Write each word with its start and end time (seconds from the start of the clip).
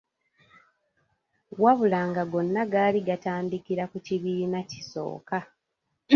Wabula 1.63 1.99
nga 2.09 2.23
gonna 2.31 2.63
gaali 2.71 2.99
gatandikira 3.07 3.83
ku 3.91 3.97
kibiina 4.05 4.59
kisooka. 4.69 5.37